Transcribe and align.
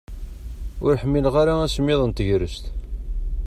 Ur 0.85 0.93
ḥmmileɣ 1.01 1.35
ara 1.41 1.53
asemmiḍ 1.65 1.99
n 2.05 2.11
tegrest. 2.11 2.65